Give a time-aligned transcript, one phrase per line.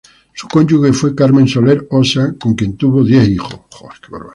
[0.33, 3.59] Su cónyuge fue Carmen Solar Ossa, con quien tuvo diez hijos.